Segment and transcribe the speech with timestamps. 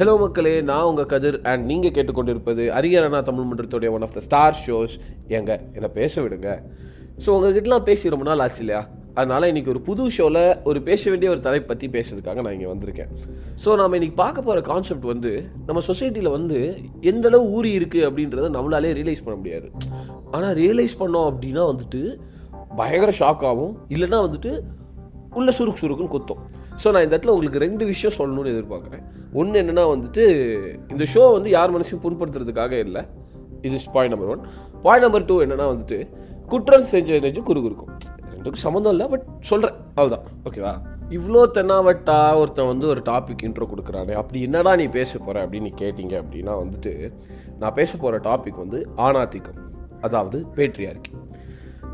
[0.00, 4.54] Hello மக்களே நான் உங்கள் கதிர் அண்ட் நீங்கள் கேட்டுக்கொண்டிருப்பது அரியரணா Tamil மன்றத்துடைய one of the star
[4.66, 4.94] shows
[5.36, 6.48] ஏங்க என்னை பேச விடுங்க.
[7.24, 8.80] ஸோ உங்ககிட்டலாம் பேசி ரொம்ப நாள் ஆச்சு இல்லையா?
[9.18, 13.10] அதனால் இன்றைக்கி ஒரு புது ஷோவில் ஒரு பேச வேண்டிய ஒரு தலைப்பு பற்றி பேசுறதுக்காக நான் இங்கே வந்திருக்கேன்.
[13.64, 15.32] ஸோ நம்ம இன்றைக்கி பார்க்க போகிற கான்செப்ட் வந்து
[15.68, 16.60] நம்ம சொசைட்டியில் வந்து
[17.12, 19.68] எந்தளவு ஊறி இருக்குது அப்படின்றத நம்மளாலே ரியலைஸ் பண்ண முடியாது.
[20.36, 22.02] ஆனால் ரியலைஸ் பண்ணோம் அப்படின்னா வந்துட்டு
[22.80, 24.52] பயங்கர ஷாக் ஆகும் இல்லைன்னா வந்துட்டு
[25.40, 26.42] உள்ள சுருக்கு சுருக்குன்னு குத்தும்.
[26.82, 29.02] ஸோ நான் இந்த இடத்துல உங்களுக்கு ரெண்டு விஷயம் சொல்லணும்னு எதிர்பார்க்குறேன்.
[29.40, 30.22] ஒன்று என்னென்னா வந்துட்டு
[30.92, 33.02] இந்த ஷோ வந்து யார் மனசையும் புண்படுத்துறதுக்காக இல்லை.
[33.68, 34.44] இது point number one
[34.84, 35.98] point number two என்னென்னா வந்துட்டு
[36.52, 37.92] குற்றம் செஞ்ச நெஞ்சு குறுகு இருக்கும்
[38.32, 40.72] ரெண்டுக்கும் சம்மந்தம் இல்லை பட் சொல்கிறேன் அவ்வளோதான் ஓகேவா
[41.16, 44.12] இவ்வளோ தென்னாவட்டா ஒருத்தன் வந்து ஒரு டாபிக் இன்ட்ரோ கொடுக்குறானே.
[44.20, 46.92] அப்படி என்னடா நீ பேச போகிற அப்படின்னு நீ கேட்டிங்க அப்படின்னா வந்துட்டு
[47.62, 49.58] நான் பேச போகிற டாபிக் வந்து ஆணாதிக்கம்.
[50.06, 51.12] அதாவது பேட்ரியார்கி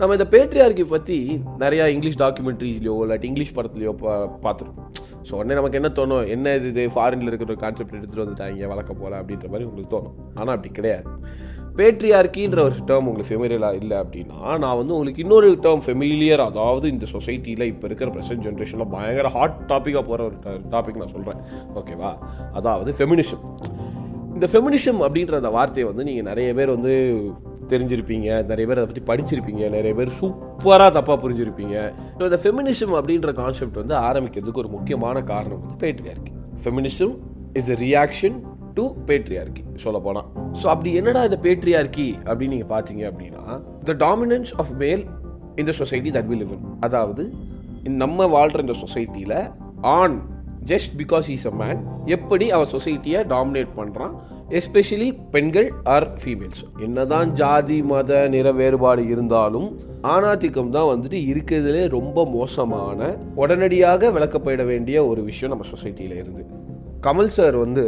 [0.01, 1.17] நம்ம இந்த பேட்ரியார்கி பற்றி
[1.59, 4.15] நிறையா இங்கிலீஷ் டாக்குமெண்ட்ரிஸ்லையோ இல்லாட்டி இங்கிலீஷ் படத்துலையோ பா
[4.45, 4.89] பார்த்துருப்போம்
[5.29, 6.27] ஸோ உடனே நமக்கு என்ன தோணும்?
[6.29, 10.17] என்ன இது இது ஃபாரினில் இருக்கிற ஒரு கான்செப்ட் எடுத்துகிட்டு வந்துட்டாங்க வளர்க்க போல அப்படின்ற மாதிரி உங்களுக்கு தோணும்.
[10.35, 11.07] ஆனால் அப்படி கிடையாது.
[11.79, 17.07] பேட்ரியார்கின்ற ஒரு டேர்ம் உங்களுக்கு ஃபெமிலியலாக இல்லை அப்படின்னா நான் வந்து உங்களுக்கு இன்னொரு டேர்ம் ஃபெமிலியர் அதாவது இந்த
[17.13, 20.37] சொசைட்டியில் இப்போ இருக்கிற ப்ரெசன்ட் ஜென்ரேஷனில் பயங்கர ஹாட் டாப்பிக்காக போகிற ஒரு
[20.71, 21.43] டாபிக் நான் சொல்கிறேன்
[21.75, 22.13] ஓகேவா
[22.53, 23.45] அதாவது ஃபெமினிசம்
[24.37, 26.95] இந்த ஃபெமினிசம் அப்படின்ற அந்த வார்த்தையை வந்து நீங்கள் நிறைய பேர் வந்து
[27.69, 31.93] தெரிஞ்சிருப்பீங்க நிறைய பேர் அதை பற்றி படிச்சிருப்பீங்க நிறைய பேர் சூப்பராக தப்பாக புரிஞ்சிருப்பீங்க.
[32.19, 36.33] ஸோ இந்த ஃபெமினிசம் அப்படின்ற கான்செப்ட் வந்து ஆரம்பிக்கிறதுக்கு ஒரு முக்கியமான காரணம் வந்து patriarchy
[36.65, 37.15] feminism
[37.53, 38.37] is a reaction
[38.75, 40.25] to patriarchy சொல்ல போனால்
[40.63, 45.07] ஸோ அப்படி என்னடா இந்த பேட்ரியார்கி அப்படின்னு நீங்கள் பார்த்தீங்க அப்படின்னா த டாமினன்ஸ் ஆஃப் மேல்
[45.57, 47.33] இந்த சொசைட்டி தட் வி live அதாவது
[47.83, 50.23] நம்ம வாழ்கிற இந்த சொசைட்டியில் ஆண்
[50.67, 54.15] just because is a man எப்படி அவன் சொசைட்டியை டாமினேட் பண்ணுறான்
[54.51, 59.69] எஸ்பெஷலி பெண்கள் ஆர் ஃபீமேல்ஸ் என்னதான் ஜாதி மத நிற வேறுபாடு இருந்தாலும்
[60.03, 63.01] ஆணாதிக்கம் தான் வந்துட்டு இருக்கிறதுலே ரொம்ப மோசமான
[63.35, 66.45] உடனடியாக விளக்கப்பட வேண்டிய ஒரு விஷயம் நம்ம சொசைட்டியில் இருந்து.
[67.07, 67.83] கமல் சார் வந்து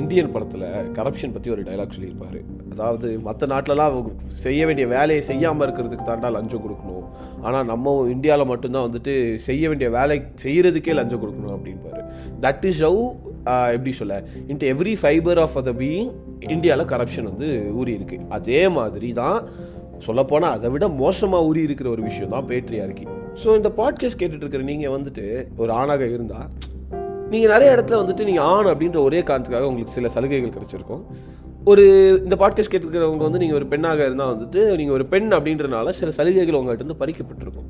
[0.00, 0.64] இந்தியன் படத்தில்
[0.96, 2.38] கரப்ஷன் பற்றி ஒரு டைலாக் சொல்லியிருப்பார்.
[2.72, 3.96] அதாவது மற்ற நாட்டிலலாம்
[4.44, 7.04] செய்ய வேண்டிய வேலையை செய்யாமல் இருக்கிறதுக்கு தாண்டா லஞ்சம் கொடுக்கணும்.
[7.46, 9.14] ஆனால் நம்ம இந்தியாவில் மட்டும்தான் வந்துட்டு
[9.48, 12.02] செய்ய வேண்டிய வேலை செய்கிறதுக்கே லஞ்சம் கொடுக்கணும் அப்படின்பாரு.
[12.46, 13.04] தட் இஸ் ஹவு
[13.76, 14.16] எப்படி சொல்ல
[14.52, 16.10] into every fibre of the being
[16.54, 17.48] இந்தியாவில் கரப்ஷன் வந்து
[17.80, 19.38] ஊறி இருக்கு அதே மாதிரி தான்
[20.06, 23.06] சொல்லப்போனால் அதை விட மோசமாக ஊறி இருக்கிற ஒரு விஷயம் தான் பேட்ரியார்கி
[23.42, 25.26] ஸோ இந்த பாட்காஸ்ட் கேட்டுட்ருக்கிற நீங்கள் வந்துட்டு
[25.62, 26.50] ஒரு ஆணாக இருந்தால்
[27.32, 31.02] நீங்கள் நிறைய இடத்துல வந்துட்டு நீங்கள் ஆண் அப்படின்ற ஒரே காரணத்துக்காக உங்களுக்கு சில சலுகைகள் கிடைச்சிருக்கும்.
[31.70, 31.84] ஒரு
[32.24, 36.58] இந்த பாட்காஸ்ட் கேட்டுருக்கிறவங்க வந்து நீங்கள் ஒரு பெண்ணாக இருந்தால் வந்துட்டு நீங்கள் ஒரு பெண் அப்படின்றனால சில சலுகைகள்
[36.60, 37.68] உங்கள்கிட்ட இருந்து பறிக்கப்பட்டிருக்கும்.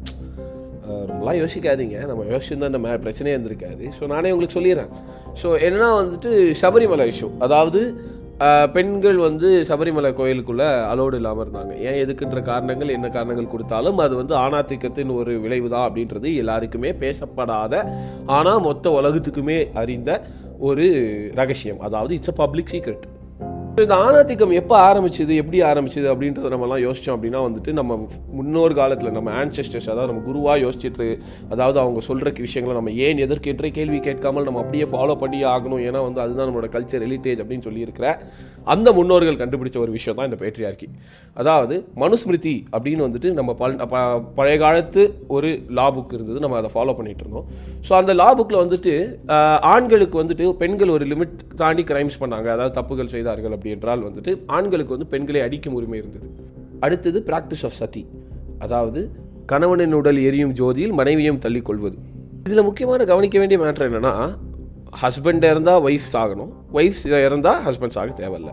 [1.10, 1.96] ரொம்பலாம் யோசிக்காதீங்க.
[2.06, 3.84] நம்ம யோசிச்சுருந்தா இந்த மே பிரச்சனையே இருந்திருக்காது.
[3.98, 4.90] ஸோ நானே உங்களுக்கு சொல்லிடுறேன்.
[5.42, 6.30] ஸோ என்னன்னா வந்துட்டு
[6.62, 7.80] சபரிமலை விஷயம் அதாவது
[8.74, 11.72] பெண்கள் வந்து சபரிமலை கோயிலுக்குள்ளே அலோடு இல்லாமல் இருந்தாங்க.
[11.88, 17.84] ஏன் எதுக்குன்ற காரணங்கள் என்ன காரணங்கள் கொடுத்தாலும் அது வந்து ஆணாதிக்கத்தின் ஒரு விளைவு தான் அப்படின்றது எல்லாருக்குமே பேசப்படாத
[18.38, 20.10] ஆனால் மொத்த உலகத்துக்குமே அறிந்த
[20.70, 20.86] ஒரு
[21.40, 21.80] ரகசியம்.
[21.88, 23.06] அதாவது இட்ஸ் அ பப்ளிக் சீக்ரெட்
[23.80, 27.92] இந்த ஆணாதிக்கம் எப்போ ஆரம்பிச்சது எப்படி ஆரம்பிச்சது அப்படின்றத நம்மலாம் யோசித்தோம் அப்படின்னா வந்துட்டு நம்ம
[28.32, 31.06] முன்னோர் காலத்தில் நம்ம ஆன்செஸ்டர்ஸ் அதாவது நம்ம குருவாக யோசிச்சுட்டு
[31.48, 35.82] அதாவது அவங்க சொல்கிற விஷயங்களை நம்ம ஏன் எதற்கென்ற கேள்வி கேட்காமல் நம்ம அப்படியே ஃபாலோ பண்ணி ஆகணும்.
[35.88, 38.06] ஏன்னா வந்து அதுதான் நம்மளோட கல்ச்சர் ஹெரிட்டேஜ் அப்படின்னு சொல்லியிருக்கிற
[38.64, 40.86] அந்த முன்னோர்கள் கண்டுபிடிச்ச ஒரு விஷயம் தான் இந்த பேட்ரியார்கி
[41.36, 46.40] அதாவது மனுஸ்மிருதி அப்படின்னு வந்துட்டு நம்ம பல் ப- பழைய காலத்து ஒரு லா புக் இருந்தது.
[46.40, 47.46] நம்ம அதை ஃபாலோ பண்ணிட்டு இருந்தோம்.
[47.88, 48.94] ஸோ அந்த லா புக்கில் வந்துட்டு
[49.72, 52.48] ஆண்களுக்கு வந்துட்டு பெண்கள் ஒரு லிமிட் தாண்டி கிரைம்ஸ் பண்ணாங்க.
[52.56, 56.28] அதாவது தப்புகள் செய்தார்கள் அப்படி என்றால் வந்துட்டு ஆண்களுக்கு வந்து பெண்களை அடிக்கும் உரிமை இருந்தது.
[56.84, 58.02] அடுத்தது பிராக்டிஸ் ஆஃப் சதி
[58.58, 59.00] அதாவது
[59.52, 61.96] கணவனின் உடல் எரியும் ஜோதியில் மனைவியும் தள்ளிக்கொள்வது.
[62.46, 64.14] இதில் முக்கியமான கவனிக்க வேண்டிய மேட்ரு என்னன்னா
[65.02, 68.52] ஹஸ்பண்ட் இருந்தால் ஒய்ஃப் சாகணும் ஒய்ஃப் இருந்தால் ஹஸ்பண்ட் சாக தேவையில்ல.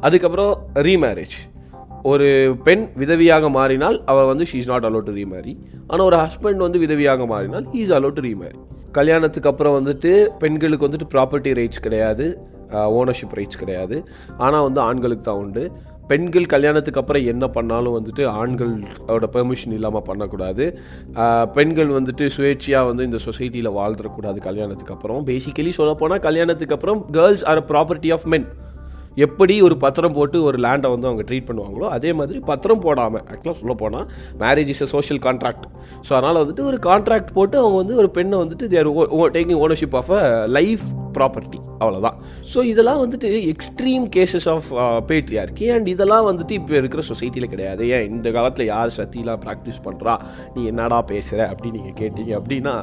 [0.00, 0.52] அதுக்கப்புறம்
[0.88, 1.36] ரீமேரேஜ்
[2.10, 2.26] ஒரு
[2.66, 5.54] பெண் விதவியாக மாறினால் அவள் வந்து she is not allowed to remarry
[5.86, 8.58] ஆனால் ஒரு ஹஸ்பண்ட் வந்து விதவியாக மாறினால் he is allowed to remarry
[8.98, 10.12] கல்யாணத்துக்கு அப்புறம் வந்துட்டு
[10.42, 12.26] பெண்களுக்கு வந்துட்டு ப்ராப்பர்ட்டி ரைட்ஸ் கிடையாது.
[12.72, 13.98] ஓனர்ஷிப் ரைட்ஸ் கிடையாது.
[14.38, 15.64] ஆனால் வந்து ஆண்களுக்கு தான் உண்டு.
[16.10, 20.64] பெண்கள் கல்யாணத்துக்கு அப்புறம் என்ன பண்ணாலும் வந்துட்டு ஆண்களோட பெர்மிஷன் இல்லாமல் பண்ணக்கூடாது.
[21.56, 25.26] பெண்கள் வந்துட்டு சுயேட்சையாக வந்து இந்த சொசைட்டியில் வாழ்ந்துடக்கூடாது கல்யாணத்துக்கு அப்புறம்.
[25.26, 28.46] பேசிக்கலி சொல்லப்போனால் கல்யாணத்துக்கு அப்புறம் girls are property of men
[29.16, 33.52] எப்படி ஒரு பத்திரம் போட்டு ஒரு லேண்டை வந்து அவங்க ட்ரீட் பண்ணுவாங்களோ அதே மாதிரி பத்திரம் போடாமல் ஆக்சுவலாக
[33.52, 34.06] சொல்ல போனால்
[34.38, 35.66] marriage is a social contract
[36.08, 38.90] so அதனால் வந்துட்டு ஒரு கான்ட்ராக்ட் போட்டு அவங்க வந்து ஒரு பெண்ணை வந்துட்டு they're
[39.32, 40.84] taking ownership of a life
[41.18, 42.16] property அவ்வளோதான்
[42.54, 44.68] ஸோ இதெல்லாம் வந்துட்டு extreme cases of
[45.08, 47.88] patriarchy and இதெல்லாம் வந்துட்டு இப்போ இருக்கிற சொசைட்டியில் கிடையாது.
[47.88, 48.10] ஏன்?
[48.10, 50.14] இந்த காலத்தில் யார் சத்திலாம் ப்ராக்டிஸ் பண்ணுறா
[50.54, 52.74] நீ என்னடா பேசுகிற அப்படின்னு நீங்கள் கேட்டீங்க அப்படின்னா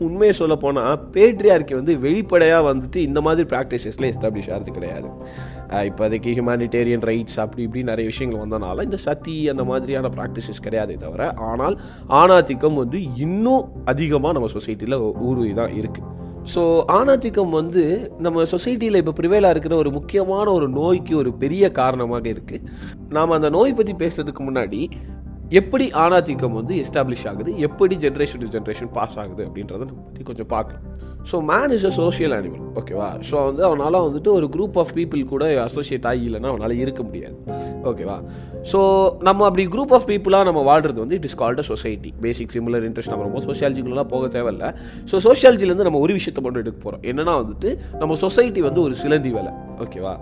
[0.00, 5.08] உண்மையை சொல்ல போனால் பேட்ரியார்க்கு வந்து வெளிப்படையாக வந்துட்டு இந்த மாதிரி ப்ராக்டிசஸில் எஸ்டாப்ளிஷ் ஆகிறது கிடையாது.
[5.88, 11.32] இப்போதைக்கு ஹியூமானிட்டேரியன் ரைட்ஸ் அப்படி இப்படி நிறைய விஷயங்கள் வந்தனால இந்த சதி அந்த மாதிரியான ப்ராக்டிசஸ் கிடையாதே தவிர
[11.50, 11.76] ஆனால்
[12.12, 16.08] ஆணாதிக்கம் வந்து இன்னும் அதிகமாக நம்ம சொசைட்டியில் ஊருவி தான் இருக்குது
[16.54, 16.62] ஸோ
[16.92, 17.82] ஆணாதிக்கம் வந்து
[18.18, 22.64] நம்ம சொசைட்டியில் இப்போ ப்ரிவேலாக இருக்கிற ஒரு முக்கியமான ஒரு நோய்க்கு ஒரு பெரிய காரணமாக இருக்குது
[23.08, 24.80] நாம் அந்த நோய் பற்றி பேசுறதுக்கு முன்னாடி
[25.50, 27.58] எப்படி ஆணாதிக்கம் வந்து எஸ்டாப்ளிஷ் ஆகுது?
[27.58, 30.82] எப்படி ஜென்ரேஷன் டு ஜென்ரேஷன் பாஸ் ஆகுது அப்படின்றத நம்ம பற்றி கொஞ்சம் பார்க்கலாம்.
[31.30, 35.22] So man is a social animal ஓகேவா ஸோ வந்து அவனால் வந்துட்டு ஒரு குரூப் ஆஃப் பீப்புள்
[35.32, 37.36] கூட அசோசியேட் ஆகி இல்லைன்னா அவனால் இருக்க முடியாது.
[37.90, 38.16] ஓகேவா
[38.70, 38.78] ஸோ
[39.28, 42.86] நம்ம அப்படி குரூப் ஆஃப் பீப்புளாக நம்ம வாழ்றது வந்து it is called a society basic similar
[42.88, 44.66] interest நம்ம ரொம்ப சோஷியாலஜிக்குலாம் போக தேவையில்ல.
[45.10, 47.70] ஸோ சோஷியாலஜிலேருந்து நம்ம ஒரு விஷயத்தை மட்டும் எடுக்க போகிறோம் என்னன்னா வந்துட்டு
[48.02, 49.52] நம்ம சொசைட்டி வந்து ஒரு சிலந்தி வேலை.
[49.84, 50.14] ஓகேவா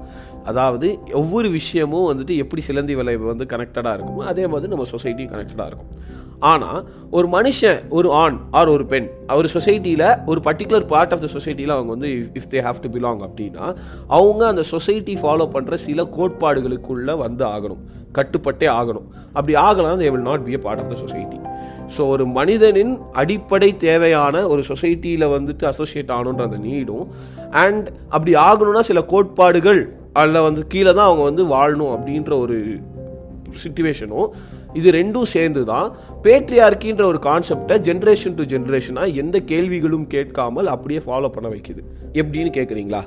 [0.50, 5.70] அதாவது ஒவ்வொரு விஷயமும் வந்துட்டு எப்படி சிலந்தி வேலை வந்து கனெக்டடாக இருக்குமோ அதே மாதிரி நம்ம சொசைட்டியும் கனெக்டடாக
[5.70, 5.90] இருக்கும்.
[6.40, 11.28] ஆனால் ஒரு மனுஷன் ஒரு ஆண் ஆர் ஒரு பெண் அவர் சொசைட்டியில் ஒரு பர்டிகுலர் பார்ட் ஆஃப் த
[11.32, 13.76] சொசைட்டியில் அவங்க வந்து if they have to belong அப்படின்னா
[14.06, 17.78] அவங்க அந்த சொசைட்டி ஃபாலோ பண்ணுற சில கோட்பாடுகளுக்குள்ளே வந்து ஆகணும்.
[18.14, 19.04] கட்டுப்பட்டே ஆகணும்.
[19.32, 21.36] அப்படி ஆகலாம் they will not be a part of the society
[21.96, 27.08] so ஒரு மனிதனின் அடிப்படை தேவையான ஒரு சொசைட்டியில் வந்துட்டு அசோசியேட் ஆகணுன்ற அந்த நீடும்
[27.50, 32.78] அண்ட் அப்படி ஆகணும்னா சில கோட்பாடுகள் அதில் வந்து கீழே தான் அவங்க வந்து வாழணும் அப்படின்ற ஒரு
[33.64, 34.28] சுச்சுவேஷனும்
[34.74, 35.92] இது ரெண்டும் சேர்ந்து தான்
[36.22, 41.82] பேட்ரியார்கின்ற ஒரு கான்செப்டை ஜென்ரேஷன் டு ஜென்ரேஷனாக எந்த கேள்விகளும் கேட்காமல் அப்படியே ஃபாலோ பண்ண வைக்குது.
[42.12, 43.02] எப்படின்னு கேட்குறீங்களா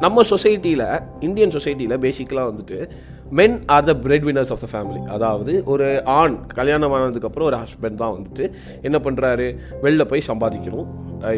[0.00, 2.88] நம்ம சொசைட்டியில் இந்தியன் சொசைட்டியில் பேசிக்கலாக வந்துட்டு
[3.30, 7.94] men are the bread winners of the family அதாவது ஒரு ஆண் கல்யாணம் ஆனதுக்கப்புறம் ஒரு ஹஸ்பண்ட்
[7.94, 8.44] தான் வந்துட்டு
[8.82, 9.46] என்ன பண்ணுறாரு
[9.82, 10.86] வெளில போய் சம்பாதிக்கணும்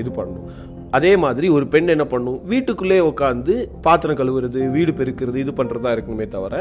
[0.03, 0.77] இது பண்ணணும்.
[0.93, 2.39] அதே மாதிரி ஒரு பெண் என்ன பண்ணும்?
[2.45, 6.55] வீட்டுக்குள்ளே உட்காந்து பாத்திரம் கழுவுறது வீடு பெருக்கிறது இது பண்ணுறதா இருக்கணுமே தவிர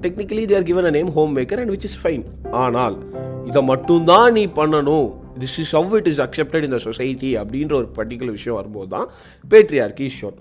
[0.00, 2.96] technically they're given a name home maker and which is fine ஆனால்
[3.46, 5.08] இதை மட்டும்தான் நீ பண்ணணும்.
[5.40, 9.08] This is how it is accepted இந்த சொசைட்டி அப்படின்ற ஒரு பர்டிகுலர் விஷயம் வரும்போது தான்
[9.50, 10.38] பேட்ரியார்கி ஷோன்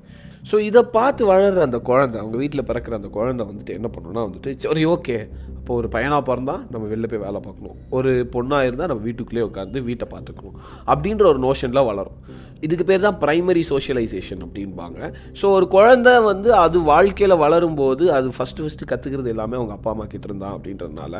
[0.49, 4.51] ஸோ இதை பார்த்து வளர்கிற அந்த குழந்தை அவங்க வீட்டில் பிறக்கிற அந்த குழந்தை வந்துட்டு என்ன பண்ணணும்னா வந்துட்டு
[4.63, 5.17] சரி ஓகே.
[5.57, 7.75] அப்போ ஒரு பையனாக பிறந்தால் நம்ம வெளில போய் வேலை பார்க்கணும்.
[7.89, 10.55] ஒரு பொண்ணாக இருந்தால் நம்ம வீட்டுக்குள்ளேயே உட்காந்து வீட்டை பார்த்துக்கணும்.
[10.87, 12.17] அப்படின்ற ஒரு நோஷனில் வளரும்.
[12.65, 14.99] இதுக்கு பேர் தான் ப்ரைமரி சோஷியலைசேஷன் அப்படின்பாங்க
[15.39, 20.05] ஸோ ஒரு குழந்தை வந்து அது வாழ்க்கையில் வளரும்போது அது ஃபஸ்ட்டு ஃபஸ்ட்டு கற்றுக்கிறது எல்லாமே அவங்க அப்பா அம்மா
[20.05, 21.15] கிட்ட இருந்தான் அப்படின்றதுனால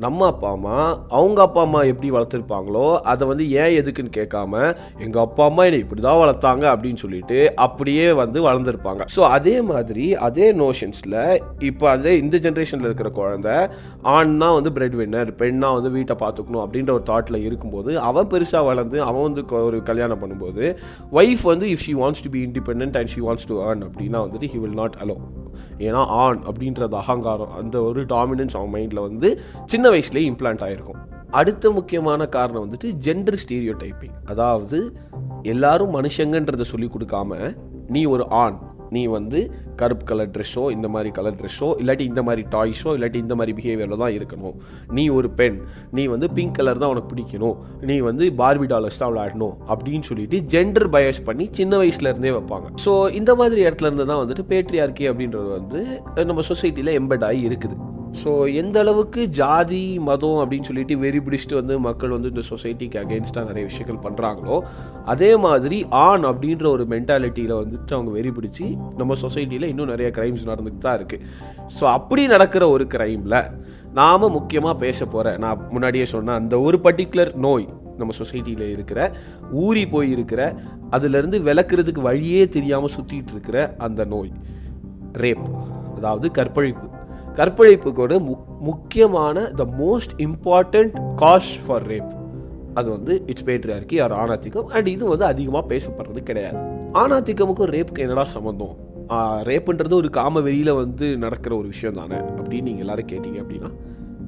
[0.00, 0.76] நம்ம அப்பா அம்மா
[1.08, 4.52] அவங்க அப்பா அம்மா எப்படி வளர்த்துருப்பாங்களோ அதை வந்து ஏன் எதுக்குன்னு கேட்காம
[4.98, 9.02] எங்கள் அப்பா அம்மா என்னை இப்படி தான் வளர்த்தாங்க அப்படின்னு சொல்லிட்டு அப்படியே வந்து வளர்ந்துருப்பாங்க.
[9.16, 11.18] ஸோ அதே மாதிரி அதே நோஷன்ஸில்
[11.58, 13.50] இப்போ அதே இந்த ஜென்ரேஷனில் இருக்கிற குழந்த
[14.14, 19.02] ஆண்னா வந்து பிரெட் வின்னர் பெண்ணா வந்து வீட்டை பார்த்துக்கணும் அப்படின்ற ஒரு தாட்டில் இருக்கும்போது அவன் பெருசாக வளர்ந்து
[19.02, 20.64] அவன் வந்து ஒரு கல்யாணம் பண்ணும்போது
[21.12, 24.46] ஒய்ஃப் வந்து if she wants to be independent and she wants to earn அப்படின்னா வந்துட்டு
[24.46, 25.18] ஹி வில் நாட் அலோ
[25.78, 29.30] ஏன்னா ஆண் அப்படின்றது அகங்காரம் அந்த ஒரு டாமினன்ஸ் அவன் மைண்டில் வந்து
[29.64, 31.00] சின்ன வயசுலேயே இம்ப்ளான்ட் ஆகிருக்கும்
[31.30, 34.78] அடுத்த முக்கியமான காரணம் வந்துட்டு ஜெண்டர் ஸ்டீரியோ டைப்பிங் அதாவது
[35.42, 37.52] எல்லாரும் மனுஷங்கன்றதை சொல்லி கொடுக்காம
[37.88, 38.56] நீ ஒரு ஆண்
[38.96, 39.40] நீ வந்து
[39.80, 44.02] கருப்பு கலர் ட்ரெஸ்ஸோ இந்த மாதிரி கலர் ட்ரெஸ்ஸோ இல்லாட்டி இந்த மாதிரி டாய்ஸோ இல்லாட்டி இந்த மாதிரி பிஹேவியரில்
[44.04, 44.56] தான் இருக்கணும்.
[44.98, 45.58] நீ ஒரு பெண்
[45.98, 47.56] நீ வந்து பிங்க் கலர் தான் உனக்கு பிடிக்கணும்.
[47.90, 52.68] நீ வந்து பார்பி டாலர்ஸ் தான் விளையாடணும் அப்படின்னு சொல்லிட்டு ஜெண்டர் பயஸ் பண்ணி சின்ன வயசுலேருந்தே வைப்பாங்க.
[52.86, 55.80] ஸோ இந்த மாதிரி இடத்துல இருந்து தான் வந்துட்டு பேட்ரியார்கி அப்படின்றது வந்து
[56.30, 57.78] நம்ம சொசைட்டியில் எம்பெட் ஆகி இருக்குது.
[58.12, 63.46] ஸோ எந்த அளவுக்கு ஜாதி மதம் அப்படின்னு சொல்லிட்டு வெறி பிடிச்சிட்டு வந்து மக்கள் வந்து இந்த சொசைட்டிக்கு அகேன்ஸ்டாக
[63.46, 64.60] நிறைய விஷயங்கள் பண்ணுறாங்களோ
[65.04, 70.48] அதே மாதிரி ஆண் அப்படின்ற ஒரு மென்டாலிட்டியில் வந்துட்டு அவங்க வெறி பிடிச்சி நம்ம சொசைட்டியில் இன்னும் நிறைய கிரைம்ஸ்
[70.48, 71.24] நடந்துட்டு தான் இருக்குது
[71.80, 73.50] ஸோ அப்படி நடக்கிற ஒரு கிரைமில்
[73.92, 77.68] நாம் முக்கியமாக பேச போகிற நான் முன்னாடியே சொன்ன அந்த ஒரு பர்டிகுலர் நோய்
[77.98, 79.12] நம்ம சொசைட்டியில் இருக்கிற
[79.52, 80.54] ஊறி போய் இருக்கிற
[80.90, 84.32] அதுலேருந்து விளக்குறதுக்கு வழியே தெரியாமல் சுற்றிட்டு இருக்கிற அந்த நோய்.
[85.12, 85.46] ரேப்
[85.96, 86.99] அதாவது கற்பழிப்பு.
[87.34, 92.10] கற்பழிப்புக்கோட மு முக்கியமான the most important cause for rape
[92.74, 96.58] அது வந்து இட்ஸ் பேட்ரியார்கி ஆர் ஆணாதிக்கம் அண்ட் இது வந்து அதிகமாக பேசப்படுறது கிடையாது.
[96.92, 98.76] ஆணாதிக்கமுக்கும் ரேப்புக்கு என்னடா சம்மந்தம்
[99.48, 103.70] ரேப்புன்றது ஒரு காம வெளியில் வந்து நடக்கிற ஒரு விஷயம் தானே அப்படின்னு நீங்கள் எல்லோரும் கேட்டீங்க அப்படின்னா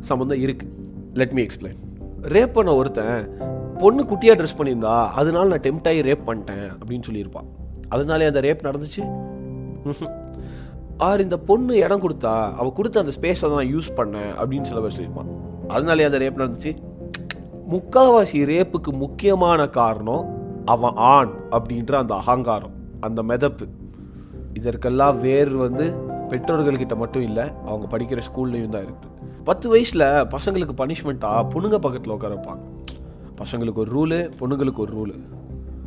[0.00, 0.72] சம்மந்தம் இருக்குது
[1.14, 1.80] லெட் மீ எக்ஸ்பிளைன்
[2.22, 3.28] ரேப் பண்ண ஒருத்தன்
[3.78, 7.48] பொண்ணு குட்டியாக ட்ரெஸ் பண்ணியிருந்தா அதனால நான் டெம்ட் ஆகி ரேப் பண்ணிட்டேன் அப்படின்னு சொல்லியிருப்பான்.
[7.88, 9.02] அதனாலே அந்த ரேப் நடந்துச்சு?
[10.96, 15.00] ஆர் இந்த பொண்ணு இடம் கொடுத்தா அவள் கொடுத்த அந்த ஸ்பேஸை தான் யூஸ் பண்ணேன் அப்படின்னு சில பேர்
[15.00, 15.30] சொல்லியிருப்பான்
[15.68, 16.76] அதனாலே அந்த ரேப் நடந்துச்சு.
[17.70, 22.70] முக்காவாசி ரேப்புக்கு முக்கியமான காரணம் அவன் ஆண் அப்படின்ற அந்த அகங்காரம்
[23.00, 23.68] அந்த மெதப்பு.
[24.54, 25.94] இதற்கெல்லாம் வேர் வந்து
[26.28, 29.10] பெற்றோர்கள்கிட்ட மட்டும் இல்லை அவங்க படிக்கிற ஸ்கூல்லையும் தான் இருக்குது
[29.44, 32.58] பத்து வயசில் பசங்களுக்கு பனிஷ்மெண்ட்டாக பொண்ணுங்க பக்கத்தில் உட்கார வைப்பாங்க.
[33.42, 35.14] பசங்களுக்கு ஒரு ரூலு பொண்ணுங்களுக்கு ஒரு ரூலு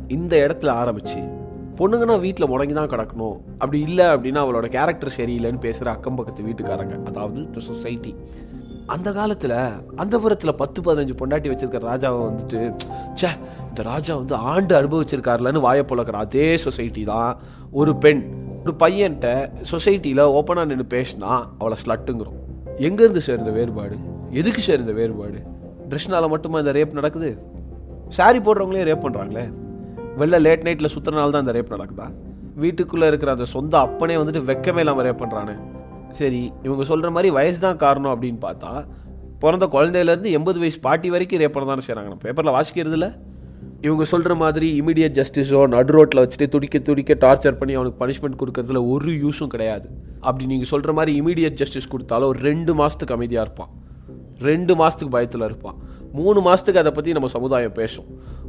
[0.08, 1.44] இந்த இடத்துல ஆரம்பித்து
[1.78, 3.36] பொண்ணுங்கன்னா வீட்டில் முடங்கி தான் கிடக்கணும்.
[3.58, 8.12] அப்படி இல்லை அப்படின்னா அவளோட கேரக்டர் சரியில்லைன்னு பேசுகிற அக்கம் பக்கத்து வீட்டுக்காரங்க அதாவது த சொசைட்டி
[8.94, 9.54] அந்த காலத்தில்
[9.96, 12.60] அந்த புறத்தில் பத்து பதினஞ்சு பொண்டாட்டி வச்சிருக்கிற ராஜாவை வந்துட்டு
[13.20, 13.30] ச்சே
[13.68, 17.32] இந்த ராஜா வந்து ஆண்டு அனுபவிச்சிருக்காருலன்னு வாயை பழக்கிற அதே சொசைட்டி தான்.
[17.72, 18.22] ஒரு பெண்
[18.62, 19.28] ஒரு பையன்கிட்ட
[19.72, 22.38] சொசைட்டியில் ஓப்பனாக நின்று பேசினா அவளை ஸ்லட்டுங்கிறோம்
[22.86, 23.96] எங்கேருந்து சேர்ந்த வேறுபாடு?
[24.30, 25.38] எதுக்கு சேர்ந்த வேறுபாடு?
[25.88, 27.30] ட்ரெஸ்னால் மட்டுமா இந்த ரேப் நடக்குது?
[28.08, 29.44] சாரி போடுறவங்களே ரேப் பண்ணுறாங்களே
[30.20, 32.06] வெளில லேட் நைட்டில் சுற்றுறனால தான் இந்த ரேப் நடக்குதா?
[32.62, 35.54] வீட்டுக்குள்ளே இருக்கிற அந்த சொந்த அப்பனே வந்துட்டு வெக்கமே இல்லாமல் ரேப் பண்ணுறானு
[36.20, 38.70] சரி இவங்க சொல்கிற மாதிரி வயசு தான் காரணம் அப்படின்னு பார்த்தா
[39.42, 43.10] பிறந்த குழந்தையிலேருந்து எண்பது வயசு பாட்டி வரைக்கும் ரேப் பண்ண தானே செய்கிறாங்க பேப்பரில் வாசிக்கிறது இல்லை.
[43.86, 48.80] இவங்க சொல்கிற மாதிரி இமீடியட் ஜஸ்டிஸோ நடு ரோட்டில் வச்சுட்டு துடிக்க துடிக்க டார்ச்சர் பண்ணி அவனுக்கு பனிஷ்மெண்ட் கொடுக்கறதுல
[48.92, 49.86] ஒரு யூஸும் கிடையாது.
[50.20, 53.70] அப்படி நீங்கள் சொல்கிற மாதிரி இமீடியட் ஜஸ்டிஸ் கொடுத்தாலும் ஒரு ரெண்டு மாதத்துக்கு அமைதியாக இருப்பான்.
[54.48, 55.76] ரெண்டு மாதத்துக்கு பயத்தில் இருப்பான்.
[56.18, 58.08] மூணு மாதத்துக்கு அதை பற்றி நம்ம சமுதாயம் பேசும்.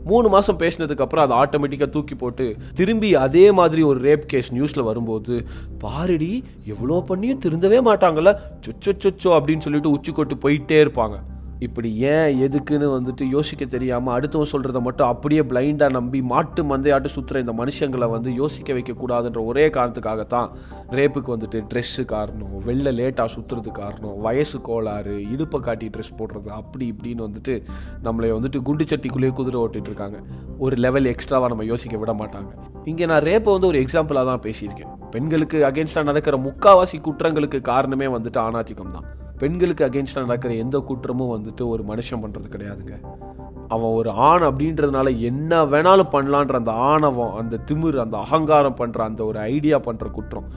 [0.10, 2.46] மூணு மாதம் பேசினதுக்கப்புறம் அதை ஆட்டோமேட்டிக்காக தூக்கி போட்டு
[2.80, 5.36] திரும்பி அதே மாதிரி ஒரு ரேப் கேஸ் நியூஸில் வரும்போது
[5.84, 6.34] பாரடி
[6.74, 8.34] எவ்வளோ பண்ணியும் திருந்தவே மாட்டாங்கல்ல.
[8.66, 11.18] சொச்சோ சொச்சோ அப்படின்னு சொல்லிட்டு உச்சி கொட்டு போயிட்டே இருப்பாங்க.
[11.60, 17.38] இப்படி ஏன் எதுக்குன்னு வந்துட்டு யோசிக்க தெரியாமல் அடுத்தவன் சொல்கிறத மட்டும் அப்படியே பிளைண்டாக நம்பி மாட்டு மந்தையாட்டு சுற்றுற
[17.38, 20.50] இந்த மனுஷங்களை வந்து யோசிக்க வைக்கக்கூடாதுன்ற ஒரே காரணத்துக்காகத்தான்
[20.90, 26.94] ரேப்புக்கு வந்துட்டு ட்ரெஸ்ஸு காரணம் வெளில லேட்டாக சுற்றுறது காரணம் வயசு கோளாறு இடுப்பை காட்டி ட்ரெஸ் போடுறது அப்படி
[26.94, 27.56] இப்படின்னு வந்துட்டு
[28.04, 30.20] நம்மளை வந்துட்டு குண்டு சட்டிக்குள்ளேயே குதிரை ஓட்டிட்டு இருக்காங்க.
[30.58, 32.52] ஒரு லெவல் எக்ஸ்ட்ராவாக நம்ம யோசிக்க விட மாட்டாங்க.
[32.86, 34.92] இங்கே நான் ரேப்பை வந்து ஒரு எக்ஸாம்பிளாக தான் பேசியிருக்கேன்.
[35.12, 41.64] பெண்களுக்கு அகேன்ஸ்டாக நடக்கிற முக்காவாசி குற்றங்களுக்கு காரணமே வந்துட்டு ஆணாதிக்கம் தான் பெண்களுக்கு அகேன்ஸ்டாக நடக்கிற எந்த குற்றமும் வந்துட்டு
[41.68, 42.96] ஒரு மனுஷன் பண்ணுறது கிடையாதுங்க.
[43.68, 49.26] அவன் ஒரு ஆண் அப்படின்றதுனால என்ன வேணாலும் பண்ணலான்ற அந்த ஆணவம் அந்த திமிர் அந்த அகங்காரம் பண்ணுற அந்த
[49.26, 50.50] ஒரு ஐடியா பண்ணுற குற்றம்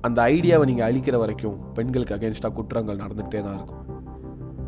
[0.00, 3.95] அந்த ஐடியாவை நீங்கள் அழிக்கிற வரைக்கும் பெண்களுக்கு அகேன்ஸ்டாக குற்றங்கள் நடந்துகிட்டே தான் இருக்கும்.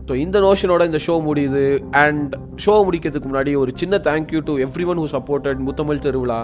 [0.09, 1.65] ஸோ இந்த நோஷனோட இந்த ஷோ முடியுது.
[2.03, 2.35] அண்ட்
[2.65, 4.53] ஷோ முடிக்கிறதுக்கு முன்னாடி ஒரு சின்ன thank you to
[4.91, 6.39] everyone who supported Muthamizh Thiruvizha.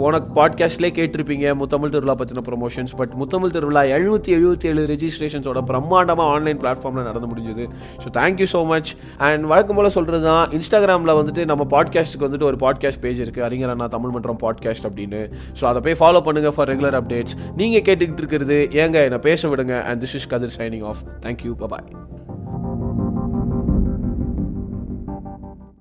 [0.00, 6.34] போன பாட்காஸ்ட்லேயே கேட்டிருப்பீங்க முத்தமிழ் திருவிழா பற்றின ப்ரொமோஷன்ஸ் பட் முத்தமிழ் திருவிழா எழுநூற்றி எழுபத்தி ஏழு ரெஜிஸ்ட்ரேஷன்ஸோட பிரம்மாண்டமாக
[6.34, 7.66] ஆன்லைன் பிளாட்ஃபார்மில் நடந்து முடிஞ்சது.
[8.02, 8.90] So thank you so much
[9.28, 13.72] and வழக்கம் போல் சொல்கிறது தான் இன்ஸ்டாகிராமில் வந்துட்டு நம்ம பாட்காஸ்ட்டுக்கு வந்துட்டு ஒரு பாட்காஸ்ட் பேஜ் இருக்குது அறிஞர்
[13.74, 15.22] அண்ணா தமிழ் மன்றம் பாட்காஸ்ட் அப்படின்னு.
[15.60, 19.76] ஸோ அதை போய் ஃபாலோ பண்ணுங்கள் ஃபார் ரெகுலர் அப்டேட்ஸ் நீங்கள் கேட்டுக்கிட்டு இருக்கிறது ஏங்க என்னை பேச விடுங்க.
[19.88, 21.88] And this is Kathir signing off thank you bye